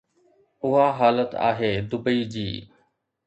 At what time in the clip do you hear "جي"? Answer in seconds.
2.33-2.49